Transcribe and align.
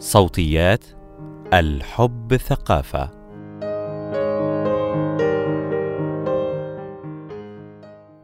صوتيات 0.00 0.84
الحب 1.54 2.36
ثقافة. 2.36 3.10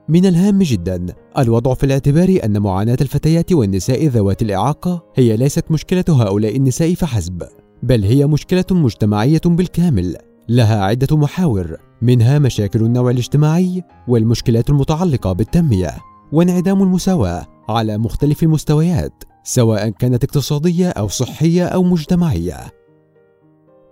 من 0.09 0.27
الهام 0.27 0.63
جدا 0.63 1.07
الوضع 1.39 1.75
في 1.75 1.87
الاعتبار 1.87 2.39
أن 2.45 2.59
معاناة 2.59 2.97
الفتيات 3.01 3.53
والنساء 3.53 4.07
ذوات 4.07 4.43
الإعاقة 4.43 5.05
هي 5.15 5.37
ليست 5.37 5.71
مشكلة 5.71 6.05
هؤلاء 6.09 6.57
النساء 6.57 6.95
فحسب 6.95 7.43
بل 7.83 8.05
هي 8.05 8.27
مشكلة 8.27 8.65
مجتمعية 8.71 9.41
بالكامل 9.45 10.17
لها 10.49 10.85
عدة 10.85 11.17
محاور 11.17 11.77
منها 12.03 12.39
مشاكل 12.39 12.83
النوع 12.83 13.11
الاجتماعي 13.11 13.83
والمشكلات 14.09 14.71
المتعلقة 14.71 15.33
بالتنمية 15.33 15.91
وانعدام 16.33 16.83
المساواة 16.83 17.47
على 17.69 17.99
مختلف 17.99 18.43
المستويات. 18.43 19.25
سواء 19.45 19.89
كانت 19.89 20.25
اقتصادية 20.25 20.89
أو 20.89 21.09
صحية 21.09 21.67
أو 21.67 21.83
مجتمعية. 21.83 22.75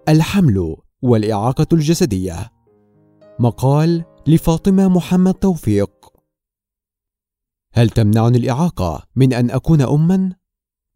الحمل 0.08 0.77
والإعاقة 1.02 1.66
الجسدية 1.72 2.52
مقال 3.38 4.04
لفاطمة 4.27 4.88
محمد 4.88 5.34
توفيق 5.34 5.91
هل 7.74 7.91
تمنعني 7.91 8.38
الإعاقة 8.38 9.02
من 9.16 9.32
أن 9.32 9.50
أكون 9.50 9.80
أمًا؟ 9.80 10.32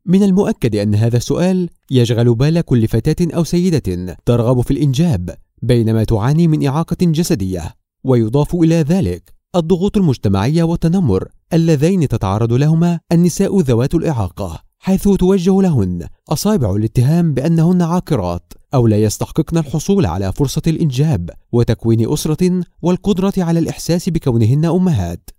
من 0.06 0.22
المؤكد 0.22 0.76
أن 0.76 0.95
هذا 0.95 1.16
السؤال 1.16 1.70
يشغل 1.90 2.34
بال 2.34 2.60
كل 2.60 2.88
فتاة 2.88 3.36
أو 3.36 3.45
سيدة 3.45 4.16
ترغب 4.26 4.60
في 4.60 4.70
الإنجاب 4.70 5.36
بينما 5.62 6.04
تعاني 6.04 6.48
من 6.48 6.66
إعاقة 6.66 6.96
جسدية، 7.00 7.74
ويضاف 8.04 8.54
إلى 8.54 8.74
ذلك 8.74 9.34
الضغوط 9.56 9.96
المجتمعية 9.96 10.62
والتنمر 10.62 11.28
اللذين 11.52 12.09
تتعرض 12.09 12.52
لهما 12.52 13.00
النساء 13.12 13.60
ذوات 13.60 13.95
الإعاقة 13.95 14.60
حيث 14.78 15.09
توجه 15.09 15.62
لهن 15.62 16.06
أصابع 16.28 16.74
الاتهام 16.74 17.34
بأنهن 17.34 17.82
عاقرات 17.82 18.52
أو 18.74 18.87
لا 18.87 19.02
يستحققن 19.02 19.59
الحصول 19.59 20.07
على 20.07 20.32
فرصة 20.32 20.62
الإنجاب 20.66 21.30
وتكوين 21.52 22.12
أسرة 22.12 22.62
والقدرة 22.82 23.32
على 23.38 23.59
الإحساس 23.59 24.09
بكونهن 24.09 24.65
أمهات. 24.65 25.30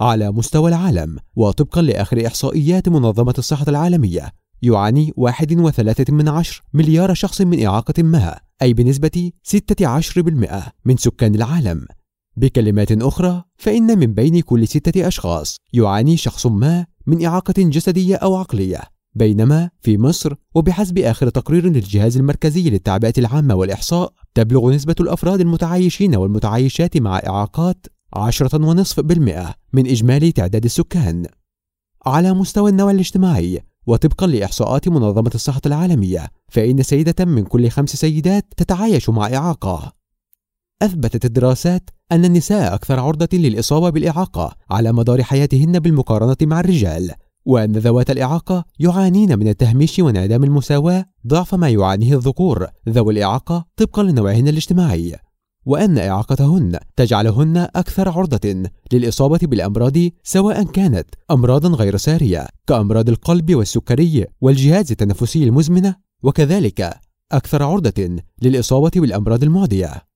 على 0.00 0.32
مستوى 0.32 0.68
العالم 0.68 1.18
وطبقا 1.36 1.82
لآخر 1.82 2.26
إحصائيات 2.26 2.88
منظمة 2.88 3.34
الصحة 3.38 3.64
العالمية 3.68 4.32
يعاني 4.62 5.12
واحد 5.16 5.58
وثلاثة 5.58 6.12
من 6.12 6.28
عشر 6.28 6.62
مليار 6.74 7.14
شخص 7.14 7.40
من 7.40 7.66
إعاقة 7.66 8.02
ما 8.02 8.38
أي 8.62 8.72
بنسبة 8.72 9.30
16% 9.42 10.72
من 10.84 10.96
سكان 10.96 11.34
العالم. 11.34 11.86
بكلمات 12.36 12.92
أخرى 12.92 13.42
فإن 13.56 13.98
من 13.98 14.14
بين 14.14 14.40
كل 14.40 14.68
ستة 14.68 15.08
أشخاص 15.08 15.56
يعاني 15.72 16.16
شخص 16.16 16.46
ما 16.46 16.86
من 17.06 17.24
إعاقة 17.24 17.54
جسدية 17.58 18.16
أو 18.16 18.36
عقلية 18.36 18.80
بينما 19.14 19.70
في 19.80 19.98
مصر 19.98 20.34
وبحسب 20.54 20.98
آخر 20.98 21.28
تقرير 21.28 21.66
للجهاز 21.66 22.16
المركزي 22.16 22.70
للتعبئة 22.70 23.12
العامة 23.18 23.54
والإحصاء 23.54 24.12
تبلغ 24.34 24.70
نسبة 24.70 24.94
الأفراد 25.00 25.40
المتعايشين 25.40 26.16
والمتعايشات 26.16 26.96
مع 26.96 27.20
إعاقات 27.26 27.86
عشرة 28.12 28.66
ونصف 28.66 29.00
بالمئة 29.00 29.54
من 29.72 29.86
إجمالي 29.86 30.32
تعداد 30.32 30.64
السكان. 30.64 31.26
على 32.06 32.32
مستوى 32.32 32.70
النوع 32.70 32.90
الاجتماعي 32.90 33.60
وطبقا 33.86 34.26
لإحصاءات 34.26 34.88
منظمة 34.88 35.30
الصحة 35.34 35.60
العالمية 35.66 36.28
فإن 36.48 36.82
سيدة 36.82 37.24
من 37.24 37.44
كل 37.44 37.68
خمس 37.68 37.90
سيدات 37.90 38.46
تتعايش 38.56 39.08
مع 39.08 39.34
إعاقة. 39.34 39.92
أثبتت 40.82 41.24
الدراسات 41.24 41.90
أن 42.12 42.24
النساء 42.24 42.74
أكثر 42.74 43.00
عرضة 43.00 43.28
للإصابة 43.32 43.90
بالإعاقة 43.90 44.56
على 44.70 44.92
مدار 44.92 45.22
حياتهن 45.22 45.78
بالمقارنة 45.78 46.36
مع 46.42 46.60
الرجال 46.60 47.10
وأن 47.44 47.72
ذوات 47.72 48.10
الإعاقة 48.10 48.64
يعانين 48.78 49.38
من 49.38 49.48
التهميش 49.48 49.98
وانعدام 49.98 50.44
المساواة 50.44 51.04
ضعف 51.26 51.54
ما 51.54 51.68
يعانيه 51.68 52.14
الذكور 52.16 52.66
ذوي 52.88 53.12
الإعاقة 53.12 53.64
طبقا 53.76 54.02
لنوعهن 54.02 54.48
الاجتماعي 54.48 55.16
وأن 55.66 55.98
إعاقتهن 55.98 56.78
تجعلهن 56.96 57.56
أكثر 57.56 58.08
عرضة 58.08 58.70
للإصابة 58.92 59.38
بالأمراض 59.42 59.96
سواء 60.22 60.62
كانت 60.62 61.06
أمراضا 61.30 61.68
غير 61.68 61.96
سارية 61.96 62.46
كأمراض 62.66 63.08
القلب 63.08 63.54
والسكري 63.54 64.26
والجهاز 64.40 64.90
التنفسي 64.90 65.44
المزمنة 65.44 65.96
وكذلك 66.22 67.00
أكثر 67.32 67.62
عرضة 67.62 68.16
للإصابة 68.42 68.90
بالأمراض 68.96 69.42
المعدية. 69.42 70.06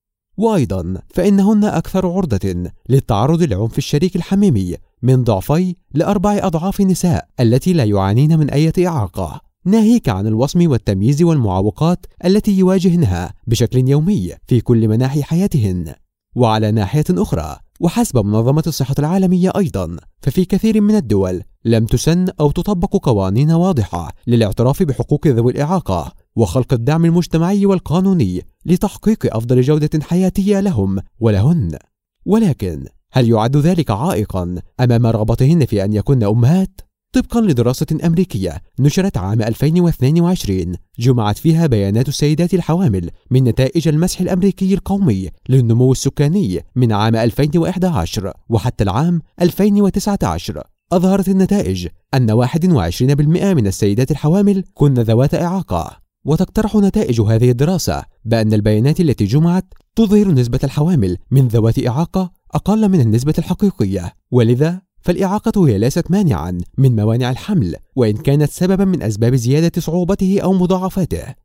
وأيضا 0.41 0.97
فإنهن 1.13 1.63
أكثر 1.63 2.07
عرضة 2.07 2.71
للتعرض 2.89 3.43
لعنف 3.43 3.77
الشريك 3.77 4.15
الحميمي 4.15 4.75
من 5.01 5.23
ضعفي 5.23 5.75
لأربع 5.93 6.39
أضعاف 6.43 6.81
النساء 6.81 7.27
التي 7.39 7.73
لا 7.73 7.83
يعانين 7.83 8.39
من 8.39 8.49
أي 8.49 8.71
إعاقة 8.87 9.41
ناهيك 9.65 10.09
عن 10.09 10.27
الوصم 10.27 10.69
والتمييز 10.69 11.23
والمعوقات 11.23 12.05
التي 12.25 12.51
يواجهنها 12.51 13.33
بشكل 13.47 13.89
يومي 13.89 14.33
في 14.47 14.61
كل 14.61 14.87
مناحي 14.87 15.23
حياتهن. 15.23 15.93
وعلى 16.35 16.71
ناحية 16.71 17.03
أخرى 17.09 17.57
وحسب 17.79 18.25
منظمة 18.25 18.63
الصحة 18.67 18.95
العالمية 18.99 19.51
أيضا 19.57 19.97
ففي 20.21 20.45
كثير 20.45 20.81
من 20.81 20.95
الدول 20.95 21.41
لم 21.65 21.85
تسن 21.85 22.25
أو 22.39 22.51
تطبق 22.51 22.97
قوانين 22.97 23.51
واضحة 23.51 24.13
للاعتراف 24.27 24.83
بحقوق 24.83 25.27
ذوي 25.27 25.51
الإعاقة 25.51 26.13
وخلق 26.35 26.73
الدعم 26.73 27.05
المجتمعي 27.05 27.65
والقانوني 27.65 28.41
لتحقيق 28.65 29.35
أفضل 29.35 29.61
جودة 29.61 29.89
حياتية 30.01 30.59
لهم 30.59 30.99
ولهن. 31.19 31.77
ولكن 32.25 32.85
هل 33.11 33.29
يعد 33.29 33.57
ذلك 33.57 33.91
عائقا 33.91 34.55
أمام 34.79 35.05
رغبتهن 35.05 35.65
في 35.65 35.85
أن 35.85 35.93
يكن 35.93 36.23
أمهات؟ 36.23 36.81
طبقا 37.13 37.41
لدراسة 37.41 37.85
أمريكية 38.05 38.61
نشرت 38.79 39.17
عام 39.17 39.41
2022 39.41 40.75
جمعت 40.99 41.37
فيها 41.37 41.67
بيانات 41.67 42.07
السيدات 42.07 42.53
الحوامل 42.53 43.09
من 43.31 43.43
نتائج 43.43 43.87
المسح 43.87 44.21
الأمريكي 44.21 44.73
القومي 44.73 45.29
للنمو 45.49 45.91
السكاني 45.91 46.65
من 46.75 46.91
عام 46.91 47.15
2011 47.15 48.33
وحتى 48.49 48.83
العام 48.83 49.21
2019 49.41 50.63
أظهرت 50.93 51.29
النتائج 51.29 51.87
أن 52.13 52.45
21% 52.45 53.11
من 53.53 53.67
السيدات 53.67 54.11
الحوامل 54.11 54.63
كن 54.73 54.93
ذوات 54.93 55.33
إعاقة. 55.33 55.97
وتقترح 56.25 56.75
نتائج 56.75 57.21
هذه 57.21 57.51
الدراسة 57.51 58.03
بأن 58.25 58.53
البيانات 58.53 58.99
التي 58.99 59.25
جمعت 59.25 59.65
تظهر 59.95 60.31
نسبة 60.31 60.59
الحوامل 60.63 61.17
من 61.31 61.47
ذوات 61.47 61.87
إعاقة 61.87 62.31
أقل 62.53 62.89
من 62.89 63.01
النسبة 63.01 63.33
الحقيقية. 63.37 64.13
ولذا 64.31 64.81
فالإعاقة 65.01 65.67
هي 65.67 65.77
ليست 65.77 66.11
مانعا 66.11 66.57
من 66.77 66.95
موانع 66.95 67.29
الحمل 67.29 67.75
وإن 67.95 68.17
كانت 68.17 68.51
سببا 68.51 68.85
من 68.85 69.03
أسباب 69.03 69.35
زيادة 69.35 69.81
صعوبته 69.81 70.39
أو 70.43 70.53
مضاعفاته. 70.53 71.35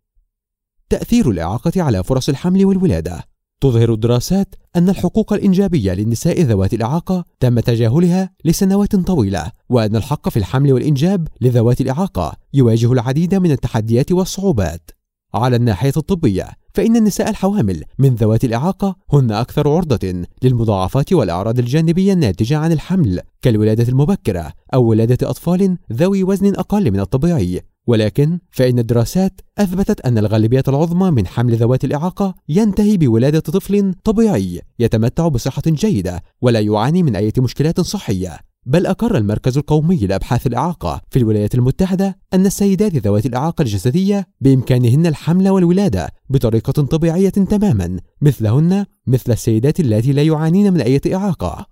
تأثير 0.89 1.31
الإعاقة 1.31 1.83
على 1.83 2.05
فرص 2.05 2.29
الحمل 2.29 2.65
والولادة. 2.65 3.25
تظهر 3.61 3.93
الدراسات 3.93 4.55
أن 4.77 4.89
الحقوق 4.89 5.33
الإنجابية 5.33 5.93
للنساء 5.93 6.43
ذوات 6.43 6.75
الإعاقة 6.75 7.25
تم 7.41 7.61
تجاهلها 7.61 8.31
لسنوات 8.45 8.97
طويلة 8.97 9.53
وأن 9.69 9.97
الحق 9.97 10.29
في 10.29 10.37
الحمل 10.37 10.73
والإنجاب 10.73 11.29
لذوات 11.41 11.81
الإعاقة 11.81 12.33
يواجه 12.55 12.93
العديد 12.93 13.35
من 13.35 13.51
التحديات 13.51 14.13
والصعوبات. 14.13 14.91
على 15.35 15.57
الناحية 15.57 15.93
الطبية 15.97 16.49
فإن 16.75 16.97
النساء 16.97 17.31
الحوامل 17.31 17.85
من 17.99 18.15
ذوات 18.15 18.45
الإعاقة 18.45 18.97
هن 19.13 19.33
أكثر 19.33 19.69
عرضة 19.69 20.25
للمضاعفات 20.43 21.13
والأعراض 21.13 21.59
الجانبية 21.59 22.13
الناتجة 22.13 22.59
عن 22.59 22.73
الحمل 22.73 23.21
كالولادة 23.43 23.89
المبكرة 23.89 24.53
أو 24.75 24.85
ولادة 24.85 25.31
أطفال 25.31 25.79
ذوي 25.93 26.23
وزن 26.23 26.55
أقل 26.55 26.91
من 26.91 27.01
الطبيعي. 27.01 27.63
ولكن 27.87 28.39
فإن 28.51 28.79
الدراسات 28.79 29.41
أثبتت 29.59 30.01
أن 30.01 30.19
الغالبية 30.19 30.63
العظمى 30.69 31.11
من 31.11 31.27
حمل 31.27 31.57
ذوات 31.57 31.85
الإعاقة 31.85 32.35
ينتهي 32.49 32.97
بولادة 32.97 33.41
طفل 33.41 33.95
طبيعي 34.05 34.61
يتمتع 34.79 35.29
بصحة 35.29 35.63
جيدة 35.67 36.23
ولا 36.41 36.61
يعاني 36.61 37.03
من 37.03 37.17
أي 37.17 37.33
مشكلات 37.39 37.81
صحية. 37.81 38.39
بل 38.69 38.87
أقر 38.87 39.17
المركز 39.17 39.59
القومي 39.59 39.97
لأبحاث 39.97 40.47
الإعاقة 40.47 41.01
في 41.11 41.19
الولايات 41.19 41.55
المتحدة 41.55 42.19
أن 42.35 42.47
السيدات 42.47 42.95
ذوات 42.95 43.27
الإعاقة 43.27 43.63
الجسدية 43.63 44.27
بإمكانهن 44.41 45.07
الحمل 45.07 45.49
والولادة 45.49 46.09
بطريقة 46.31 46.73
طبيعية 46.73 47.29
تماما 47.29 48.01
مثلهن 48.21 48.87
مثل 49.07 49.33
السيدات 49.33 49.81
اللاتي 49.81 50.13
لا 50.13 50.23
يعانين 50.23 50.73
من 50.73 50.81
أي 50.81 51.01
إعاقة. 51.15 51.67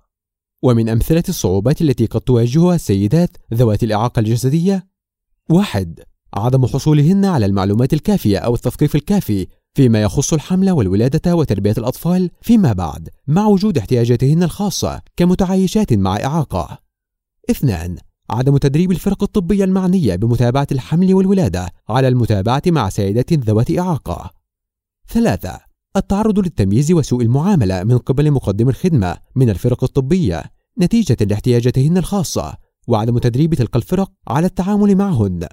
ومن 0.62 0.88
أمثلة 0.88 1.22
الصعوبات 1.28 1.82
التي 1.82 2.06
قد 2.06 2.20
تواجهها 2.20 2.74
السيدات 2.74 3.36
ذوات 3.54 3.84
الإعاقة 3.84 4.20
الجسدية 4.20 4.93
واحد 5.50 6.00
عدم 6.34 6.66
حصولهن 6.66 7.24
على 7.24 7.46
المعلومات 7.46 7.92
الكافية 7.92 8.38
أو 8.38 8.54
التثقيف 8.54 8.94
الكافي 8.94 9.46
فيما 9.74 10.02
يخص 10.02 10.32
الحمل 10.32 10.70
والولادة 10.70 11.34
وتربية 11.34 11.74
الأطفال 11.78 12.30
فيما 12.42 12.72
بعد 12.72 13.08
مع 13.26 13.46
وجود 13.46 13.78
احتياجاتهن 13.78 14.42
الخاصة 14.42 15.00
كمتعايشات 15.16 15.92
مع 15.92 16.16
إعاقة 16.24 16.78
اثنان 17.50 17.96
عدم 18.30 18.56
تدريب 18.56 18.90
الفرق 18.90 19.22
الطبية 19.22 19.64
المعنية 19.64 20.16
بمتابعة 20.16 20.66
الحمل 20.72 21.14
والولادة 21.14 21.68
على 21.88 22.08
المتابعة 22.08 22.62
مع 22.66 22.88
سيدات 22.88 23.32
ذوات 23.32 23.78
إعاقة. 23.78 24.30
ثلاثة 25.08 25.60
التعرض 25.96 26.38
للتمييز 26.38 26.92
وسوء 26.92 27.22
المعاملة 27.22 27.84
من 27.84 27.98
قبل 27.98 28.30
مقدم 28.30 28.68
الخدمة 28.68 29.16
من 29.34 29.50
الفرق 29.50 29.84
الطبية 29.84 30.42
نتيجة 30.80 31.16
لاحتياجاتهن 31.20 31.98
الخاصة 31.98 32.54
وعدم 32.86 33.18
تدريب 33.18 33.54
تلك 33.54 33.76
الفرق 33.76 34.12
على 34.28 34.46
التعامل 34.46 34.96
معهن. 34.96 35.46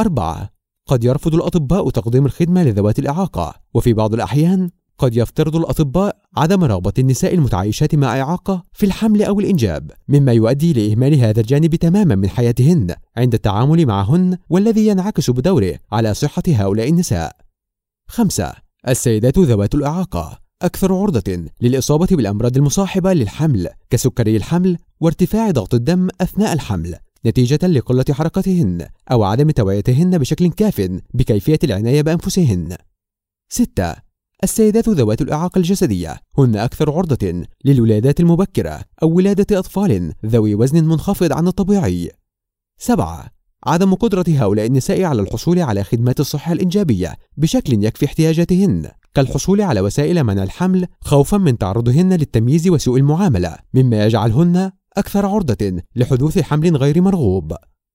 أربعة 0.00 0.50
قد 0.86 1.04
يرفض 1.04 1.34
الأطباء 1.34 1.90
تقديم 1.90 2.26
الخدمة 2.26 2.62
لذوات 2.62 2.98
الإعاقة 2.98 3.54
وفي 3.74 3.92
بعض 3.92 4.14
الأحيان 4.14 4.70
قد 4.98 5.16
يفترض 5.16 5.56
الأطباء 5.56 6.16
عدم 6.36 6.64
رغبة 6.64 6.92
النساء 6.98 7.34
المتعايشات 7.34 7.94
مع 7.94 8.20
إعاقة 8.20 8.62
في 8.72 8.86
الحمل 8.86 9.22
أو 9.22 9.40
الإنجاب 9.40 9.90
مما 10.08 10.32
يؤدي 10.32 10.72
لإهمال 10.72 11.14
هذا 11.14 11.40
الجانب 11.40 11.74
تماما 11.74 12.14
من 12.14 12.28
حياتهن 12.28 12.94
عند 13.16 13.34
التعامل 13.34 13.86
معهن 13.86 14.38
والذي 14.48 14.86
ينعكس 14.86 15.30
بدوره 15.30 15.78
على 15.92 16.14
صحة 16.14 16.42
هؤلاء 16.48 16.88
النساء 16.88 17.36
خمسة 18.08 18.52
السيدات 18.88 19.38
ذوات 19.38 19.74
الإعاقة 19.74 20.38
أكثر 20.62 20.94
عرضة 20.94 21.44
للإصابة 21.60 22.06
بالأمراض 22.10 22.56
المصاحبة 22.56 23.12
للحمل 23.12 23.68
كسكري 23.90 24.36
الحمل 24.36 24.78
وارتفاع 25.00 25.50
ضغط 25.50 25.74
الدم 25.74 26.08
أثناء 26.20 26.52
الحمل 26.52 26.96
نتيجة 27.26 27.66
لقلة 27.66 28.04
حركتهن 28.10 28.86
أو 29.10 29.24
عدم 29.24 29.50
توعيتهن 29.50 30.18
بشكل 30.18 30.50
كاف 30.50 30.90
بكيفية 31.14 31.58
العناية 31.64 32.02
بأنفسهن. 32.02 32.76
6. 33.48 33.96
السيدات 34.44 34.88
ذوات 34.88 35.20
الإعاقة 35.20 35.58
الجسدية 35.58 36.20
هن 36.38 36.56
أكثر 36.56 36.92
عرضة 36.92 37.46
للولادات 37.64 38.20
المبكرة 38.20 38.80
أو 39.02 39.08
ولادة 39.08 39.58
أطفال 39.58 40.14
ذوي 40.26 40.54
وزن 40.54 40.84
منخفض 40.84 41.32
عن 41.32 41.48
الطبيعي. 41.48 42.10
7. 42.78 43.28
عدم 43.66 43.94
قدرة 43.94 44.24
هؤلاء 44.28 44.66
النساء 44.66 45.02
على 45.02 45.22
الحصول 45.22 45.58
على 45.58 45.84
خدمات 45.84 46.20
الصحة 46.20 46.52
الإنجابية 46.52 47.16
بشكل 47.36 47.84
يكفي 47.84 48.06
احتياجاتهن 48.06 48.90
كالحصول 49.14 49.60
على 49.60 49.80
وسائل 49.80 50.24
منع 50.24 50.42
الحمل 50.42 50.86
خوفا 51.00 51.36
من 51.36 51.58
تعرضهن 51.58 52.12
للتمييز 52.12 52.68
وسوء 52.68 52.98
المعاملة 52.98 53.56
مما 53.74 54.04
يجعلهن 54.04 54.70
أكثر 54.96 55.26
عرضة 55.26 55.82
لحدوث 55.96 56.38
حمل 56.38 56.76
غير 56.76 57.02
مرغوب. 57.02 57.52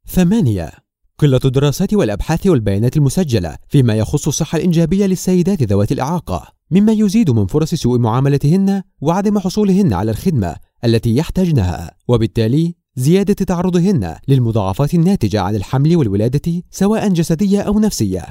ثمانية 0.07 0.71
قلة 1.17 1.39
الدراسات 1.45 1.93
والأبحاث 1.93 2.47
والبيانات 2.47 2.97
المسجلة 2.97 3.55
فيما 3.69 3.93
يخص 3.93 4.27
الصحة 4.27 4.57
الإنجابية 4.57 5.05
للسيدات 5.05 5.63
ذوات 5.63 5.91
الإعاقة 5.91 6.47
مما 6.71 6.91
يزيد 6.91 7.31
من 7.31 7.45
فرص 7.45 7.73
سوء 7.75 7.99
معاملتهن 7.99 8.81
وعدم 9.01 9.39
حصولهن 9.39 9.93
على 9.93 10.11
الخدمة 10.11 10.55
التي 10.85 11.15
يحتاجنها 11.15 11.91
وبالتالي 12.07 12.75
زيادة 12.95 13.33
تعرضهن 13.33 14.15
للمضاعفات 14.27 14.93
الناتجة 14.93 15.41
عن 15.41 15.55
الحمل 15.55 15.95
والولادة 15.95 16.63
سواء 16.69 17.09
جسدية 17.09 17.61
أو 17.61 17.79
نفسية. 17.79 18.25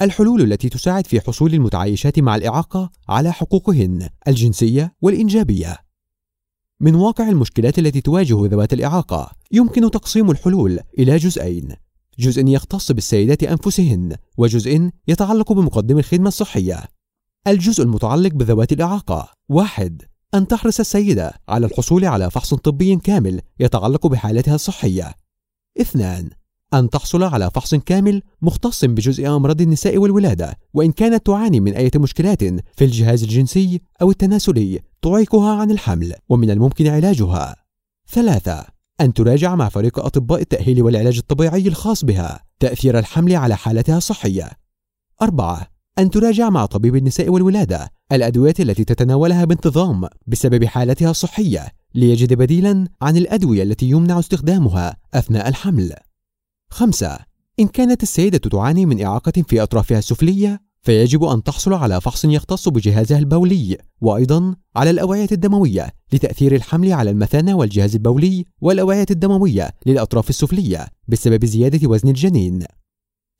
الحلول 0.00 0.42
التي 0.42 0.68
تساعد 0.68 1.06
في 1.06 1.20
حصول 1.20 1.54
المتعايشات 1.54 2.18
مع 2.18 2.36
الإعاقة 2.36 2.90
على 3.08 3.32
حقوقهن 3.32 4.08
الجنسية 4.28 4.94
والإنجابية. 5.02 5.78
من 6.80 6.94
واقع 6.94 7.28
المشكلات 7.28 7.78
التي 7.78 8.00
تواجه 8.00 8.46
ذوات 8.46 8.72
الإعاقة 8.72 9.30
يمكن 9.52 9.90
تقسيم 9.90 10.30
الحلول 10.30 10.78
إلى 10.98 11.16
جزئين. 11.16 11.74
جزء 12.18 12.46
يختص 12.46 12.92
بالسيدات 12.92 13.42
أنفسهن 13.42 14.16
وجزء 14.38 14.90
يتعلق 15.08 15.52
بمقدم 15.52 15.98
الخدمة 15.98 16.28
الصحية. 16.28 16.84
الجزء 17.46 17.82
المتعلق 17.82 18.32
بذوات 18.32 18.72
الإعاقة. 18.72 19.28
واحد 19.48 20.02
أن 20.34 20.48
تحرص 20.48 20.80
السيدة 20.80 21.32
على 21.48 21.66
الحصول 21.66 22.04
على 22.04 22.30
فحص 22.30 22.54
طبي 22.54 22.96
كامل 22.96 23.40
يتعلق 23.60 24.06
بحالتها 24.06 24.54
الصحية. 24.54 25.14
اثنان 25.80 26.30
أن 26.74 26.90
تحصل 26.90 27.22
على 27.22 27.50
فحص 27.54 27.74
كامل 27.74 28.22
مختص 28.42 28.84
بجزء 28.84 29.28
أمراض 29.28 29.60
النساء 29.60 29.98
والولادة 29.98 30.58
وإن 30.74 30.92
كانت 30.92 31.26
تعاني 31.26 31.60
من 31.60 31.74
أي 31.74 31.90
مشكلات 31.96 32.44
في 32.76 32.84
الجهاز 32.84 33.22
الجنسي 33.22 33.80
أو 34.02 34.10
التناسلي 34.10 34.80
تعيقها 35.02 35.54
عن 35.54 35.70
الحمل 35.70 36.14
ومن 36.28 36.50
الممكن 36.50 36.86
علاجها. 36.86 37.56
ثلاثة 38.08 38.66
أن 39.00 39.12
تراجع 39.12 39.54
مع 39.54 39.68
فريق 39.68 39.98
أطباء 39.98 40.40
التأهيل 40.40 40.82
والعلاج 40.82 41.18
الطبيعي 41.18 41.68
الخاص 41.68 42.04
بها 42.04 42.44
تأثير 42.60 42.98
الحمل 42.98 43.36
على 43.36 43.56
حالتها 43.56 43.98
الصحية. 43.98 44.50
أربعة 45.22 45.66
أن 45.98 46.10
تراجع 46.10 46.50
مع 46.50 46.66
طبيب 46.66 46.96
النساء 46.96 47.28
والولادة 47.28 47.90
الأدوية 48.12 48.54
التي 48.60 48.84
تتناولها 48.84 49.44
بانتظام 49.44 50.08
بسبب 50.26 50.64
حالتها 50.64 51.10
الصحية 51.10 51.68
ليجد 51.94 52.32
بديلا 52.32 52.88
عن 53.02 53.16
الأدوية 53.16 53.62
التي 53.62 53.86
يمنع 53.90 54.18
استخدامها 54.18 54.96
أثناء 55.14 55.48
الحمل. 55.48 55.94
خمسة 56.72 57.18
إن 57.60 57.68
كانت 57.68 58.02
السيدة 58.02 58.38
تعاني 58.38 58.86
من 58.86 59.04
إعاقة 59.04 59.42
في 59.48 59.62
أطرافها 59.62 59.98
السفلية 59.98 60.60
فيجب 60.82 61.24
أن 61.24 61.42
تحصل 61.42 61.74
على 61.74 62.00
فحص 62.00 62.24
يختص 62.24 62.68
بجهازها 62.68 63.18
البولي 63.18 63.78
وأيضا 64.00 64.54
على 64.76 64.90
الأوعية 64.90 65.28
الدموية 65.32 65.92
لتأثير 66.12 66.54
الحمل 66.54 66.92
على 66.92 67.10
المثانة 67.10 67.56
والجهاز 67.56 67.94
البولي 67.94 68.44
والأوعية 68.60 69.06
الدموية 69.10 69.70
للأطراف 69.86 70.30
السفلية 70.30 70.86
بسبب 71.08 71.44
زيادة 71.44 71.88
وزن 71.88 72.08
الجنين. 72.08 72.64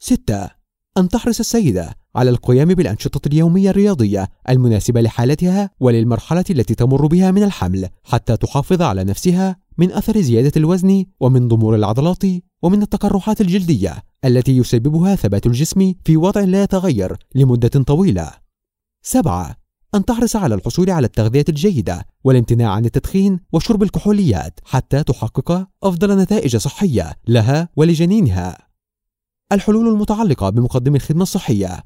6. 0.03 0.51
أن 0.99 1.09
تحرص 1.09 1.39
السيدة 1.39 1.95
على 2.17 2.31
القيام 2.31 2.69
بالأنشطة 2.69 3.29
اليومية 3.29 3.71
الرياضية 3.71 4.29
المناسبة 4.49 5.01
لحالتها 5.01 5.71
وللمرحلة 5.81 6.45
التي 6.51 6.75
تمر 6.75 7.07
بها 7.07 7.31
من 7.31 7.43
الحمل 7.43 7.89
حتى 8.05 8.37
تحافظ 8.37 8.83
على 8.83 9.05
نفسها 9.05 9.57
من 9.79 9.93
أثر 9.93 10.21
زيادة 10.21 10.53
الوزن 10.57 11.05
ومن 11.21 11.49
ضمور 11.49 11.75
العضلات 11.75 12.25
ومن 12.63 12.83
التقرحات 12.83 13.41
الجلدية 13.41 14.03
التي 14.25 14.57
يسببها 14.57 15.15
ثبات 15.15 15.47
الجسم 15.47 15.95
في 16.05 16.17
وضع 16.17 16.41
لا 16.41 16.63
يتغير 16.63 17.17
لمدة 17.35 17.69
طويلة. 17.69 18.31
7. 19.03 19.57
أن 19.95 20.05
تحرص 20.05 20.37
على 20.37 20.55
الحصول 20.55 20.91
على 20.91 21.07
التغذية 21.07 21.45
الجيدة 21.49 22.07
والامتناع 22.25 22.71
عن 22.71 22.85
التدخين 22.85 23.41
وشرب 23.53 23.83
الكحوليات 23.83 24.61
حتى 24.65 25.03
تحقق 25.03 25.69
أفضل 25.83 26.19
نتائج 26.19 26.57
صحية 26.57 27.13
لها 27.29 27.69
ولجنينها. 27.77 28.59
الحلول 29.53 29.89
المتعلقة 29.89 30.51
بمقدم 30.51 30.95
الخدمة 30.95 31.23
الصحية 31.23 31.83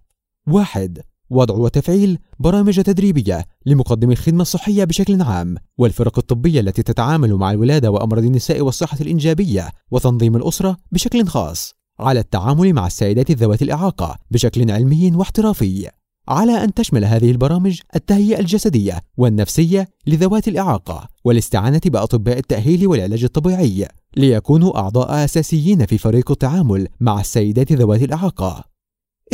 واحد 0.49 1.03
وضع 1.31 1.55
وتفعيل 1.55 2.19
برامج 2.39 2.81
تدريبية 2.81 3.47
لمقدمي 3.67 4.13
الخدمة 4.13 4.43
الصحية 4.43 4.85
بشكل 4.85 5.23
عام 5.23 5.57
والفرق 5.79 6.19
الطبية 6.19 6.61
التي 6.61 6.83
تتعامل 6.83 7.35
مع 7.35 7.51
الولادة 7.51 7.91
وأمراض 7.91 8.25
النساء 8.25 8.61
والصحة 8.61 8.99
الإنجابية 9.01 9.69
وتنظيم 9.91 10.37
الأسرة 10.37 10.77
بشكل 10.93 11.27
خاص 11.27 11.75
على 12.01 12.21
التعامل 12.21 12.73
مع 12.73 12.87
السيدات 12.87 13.31
ذوات 13.31 13.63
الإعاقة 13.63 14.17
بشكل 14.31 14.71
علمي 14.71 15.13
واحترافي 15.15 15.91
على 16.29 16.65
أن 16.65 16.75
تشمل 16.75 17.05
هذه 17.05 17.31
البرامج 17.31 17.81
التهيئة 17.97 18.41
الجسدية 18.41 19.01
والنفسية 19.17 19.89
لذوات 20.07 20.49
الإعاقة 20.49 21.09
والاستعانة 21.25 21.81
بأطباء 21.85 22.39
التأهيل 22.39 22.87
والعلاج 22.87 23.25
الطبيعي 23.25 23.89
ليكونوا 24.17 24.79
أعضاء 24.79 25.25
أساسيين 25.25 25.87
في 25.87 25.99
فريق 25.99 26.31
التعامل 26.31 26.89
مع 27.01 27.21
السيدات 27.21 27.73
ذوات 27.73 28.03
الإعاقة. 28.03 28.65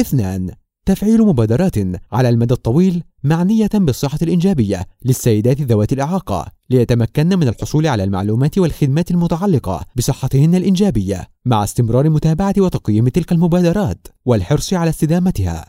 اثنان 0.00 0.50
تفعيل 0.86 1.22
مبادرات 1.22 1.74
على 2.12 2.28
المدى 2.28 2.54
الطويل 2.54 3.02
معنية 3.24 3.70
بالصحة 3.74 4.18
الإنجابية 4.22 4.86
للسيدات 5.04 5.60
ذوات 5.60 5.92
الإعاقة 5.92 6.46
ليتمكن 6.70 7.38
من 7.38 7.48
الحصول 7.48 7.86
على 7.86 8.04
المعلومات 8.04 8.58
والخدمات 8.58 9.10
المتعلقة 9.10 9.84
بصحتهن 9.96 10.54
الإنجابية 10.54 11.28
مع 11.44 11.64
استمرار 11.64 12.10
متابعة 12.10 12.54
وتقييم 12.58 13.08
تلك 13.08 13.32
المبادرات 13.32 14.06
والحرص 14.24 14.74
على 14.74 14.90
استدامتها. 14.90 15.64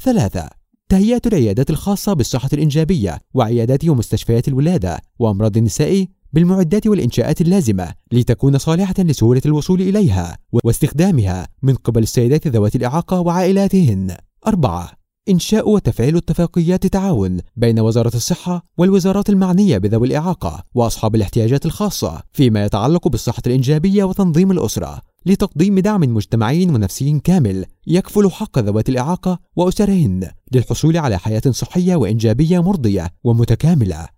ثلاثة 0.00 0.50
تهيئة 0.88 1.22
العيادات 1.26 1.70
الخاصة 1.70 2.12
بالصحة 2.12 2.48
الإنجابية 2.52 3.18
وعيادات 3.34 3.84
ومستشفيات 3.88 4.48
الولادة 4.48 4.98
وأمراض 5.18 5.56
النساء 5.56 6.06
بالمعدات 6.32 6.86
والإنشاءات 6.86 7.40
اللازمة 7.40 7.94
لتكون 8.12 8.58
صالحة 8.58 8.94
لسهولة 8.98 9.42
الوصول 9.46 9.80
إليها 9.80 10.38
واستخدامها 10.52 11.48
من 11.62 11.74
قبل 11.74 12.02
السيدات 12.02 12.46
ذوات 12.46 12.76
الإعاقة 12.76 13.20
وعائلاتهن. 13.20 14.16
أربعة 14.46 14.90
إنشاء 15.28 15.70
وتفعيل 15.70 16.16
اتفاقيات 16.16 16.86
تعاون 16.86 17.38
بين 17.56 17.80
وزارة 17.80 18.16
الصحة 18.16 18.64
والوزارات 18.78 19.30
المعنية 19.30 19.78
بذوي 19.78 20.06
الإعاقة 20.06 20.64
وأصحاب 20.74 21.14
الاحتياجات 21.14 21.66
الخاصة 21.66 22.22
فيما 22.32 22.64
يتعلق 22.64 23.08
بالصحة 23.08 23.42
الإنجابية 23.46 24.04
وتنظيم 24.04 24.50
الأسرة 24.50 25.00
لتقديم 25.26 25.78
دعم 25.78 26.00
مجتمعي 26.00 26.66
ونفسي 26.66 27.20
كامل 27.24 27.64
يكفل 27.86 28.30
حق 28.30 28.58
ذوات 28.58 28.88
الإعاقة 28.88 29.38
وأسرهن 29.56 30.30
للحصول 30.52 30.96
على 30.96 31.18
حياة 31.18 31.42
صحية 31.50 31.96
وإنجابية 31.96 32.62
مرضية 32.62 33.10
ومتكاملة. 33.24 34.08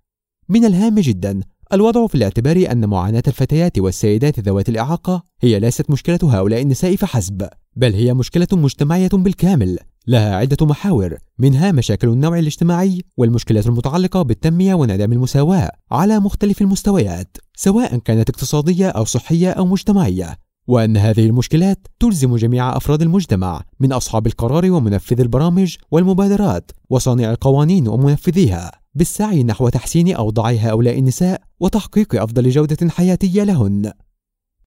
من 0.48 0.64
الهام 0.64 0.94
جدا 0.98 1.40
الوضع 1.72 2.06
في 2.06 2.14
الاعتبار 2.14 2.72
أن 2.72 2.86
معاناة 2.86 3.22
الفتيات 3.26 3.78
والسيدات 3.78 4.40
ذوات 4.40 4.68
الإعاقة 4.68 5.22
هي 5.40 5.60
ليست 5.60 5.90
مشكلة 5.90 6.18
هؤلاء 6.22 6.62
النساء 6.62 6.96
فحسب، 6.96 7.48
بل 7.76 7.94
هي 7.94 8.14
مشكلة 8.14 8.48
مجتمعية 8.52 9.08
بالكامل 9.12 9.78
لها 10.08 10.36
عدة 10.36 10.66
محاور 10.66 11.16
منها 11.38 11.72
مشاكل 11.72 12.08
النوع 12.08 12.38
الاجتماعي 12.38 13.02
والمشكلات 13.16 13.66
المتعلقة 13.66 14.22
بالتنمية 14.22 14.74
وانعدام 14.74 15.12
المساواة 15.12 15.70
على 15.90 16.20
مختلف 16.20 16.62
المستويات 16.62 17.36
سواء 17.56 17.98
كانت 17.98 18.30
اقتصادية 18.30 18.88
أو 18.88 19.04
صحية 19.04 19.50
أو 19.50 19.66
مجتمعية 19.66 20.36
وأن 20.66 20.96
هذه 20.96 21.26
المشكلات 21.26 21.86
تلزم 22.00 22.36
جميع 22.36 22.76
أفراد 22.76 23.02
المجتمع 23.02 23.62
من 23.80 23.92
أصحاب 23.92 24.26
القرار 24.26 24.70
ومنفذي 24.70 25.22
البرامج 25.22 25.76
والمبادرات 25.90 26.70
وصانع 26.90 27.30
القوانين 27.30 27.88
ومنفذيها 27.88 28.72
بالسعي 28.94 29.44
نحو 29.44 29.68
تحسين 29.68 30.14
أوضاع 30.14 30.50
هؤلاء 30.50 30.98
النساء 30.98 31.40
وتحقيق 31.60 32.22
أفضل 32.22 32.50
جودة 32.50 32.90
حياتية 32.90 33.42
لهن. 33.42 33.92